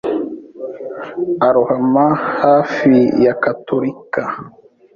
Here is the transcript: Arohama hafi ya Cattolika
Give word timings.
Arohama 1.47 2.05
hafi 2.41 2.93
ya 3.23 3.33
Cattolika 3.43 4.23